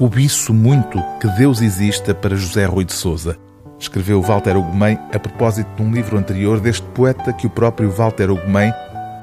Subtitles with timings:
[0.00, 3.36] cobiço muito que Deus exista para José Rui de Souza.
[3.78, 8.30] Escreveu Walter Ugumem a propósito de um livro anterior deste poeta que o próprio Walter
[8.30, 8.72] Ugumem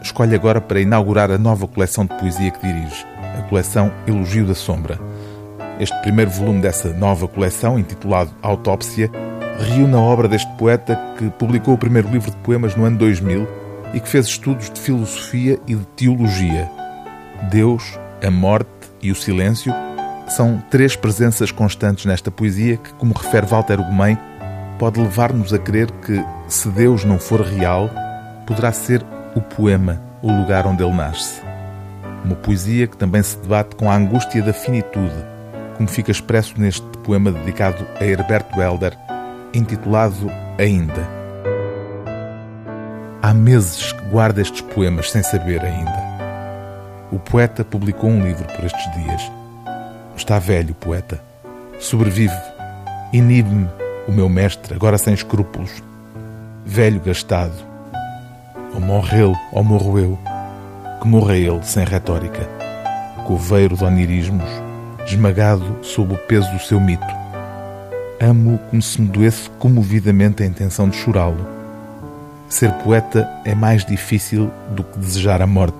[0.03, 3.07] escolhe agora para inaugurar a nova coleção de poesia que dirige,
[3.39, 4.99] a coleção Elogio da Sombra.
[5.79, 9.09] Este primeiro volume dessa nova coleção, intitulado Autópsia,
[9.57, 13.47] reúne a obra deste poeta que publicou o primeiro livro de poemas no ano 2000
[13.95, 16.69] e que fez estudos de filosofia e de teologia.
[17.49, 18.69] Deus, a morte
[19.01, 19.73] e o silêncio
[20.27, 24.17] são três presenças constantes nesta poesia que, como refere Walter Ugumem,
[24.77, 27.89] pode levar-nos a crer que, se Deus não for real,
[28.45, 29.03] poderá ser
[29.35, 31.41] o poema o lugar onde ele nasce.
[32.23, 35.15] Uma poesia que também se debate com a angústia da finitude,
[35.75, 38.97] como fica expresso neste poema dedicado a Herberto Helder,
[39.53, 41.07] intitulado Ainda.
[43.21, 46.07] Há meses que guarda estes poemas sem saber ainda.
[47.11, 49.31] O poeta publicou um livro por estes dias.
[50.17, 51.21] Está velho, poeta.
[51.79, 52.35] Sobrevive.
[53.13, 53.69] Inibe-me,
[54.07, 55.71] o meu mestre, agora sem escrúpulos.
[56.65, 57.53] Velho gastado.
[58.73, 60.19] Ou morre ele, ou morro eu.
[60.99, 62.49] Que morra ele sem retórica.
[63.27, 64.49] Coveiro de onirismos,
[65.05, 67.05] esmagado sob o peso do seu mito.
[68.19, 71.47] Amo como se me doesse comovidamente a intenção de chorá-lo.
[72.49, 75.77] Ser poeta é mais difícil do que desejar a morte.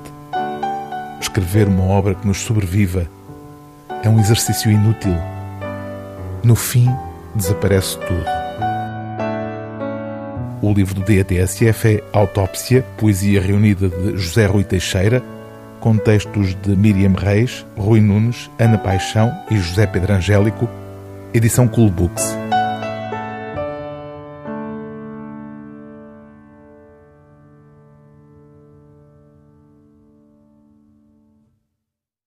[1.19, 3.16] Escrever uma obra que nos sobreviva
[4.03, 5.15] é um exercício inútil.
[6.43, 6.87] No fim,
[7.35, 8.25] desaparece tudo.
[10.61, 15.21] O livro do DATSF é Autópsia, poesia reunida de José Rui Teixeira,
[15.79, 20.67] com textos de Miriam Reis, Rui Nunes, Ana Paixão e José Pedro Angélico,
[21.33, 22.46] edição Cool Books.